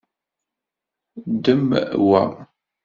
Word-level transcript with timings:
Ddem 1.33 1.65
wa. 2.07 2.21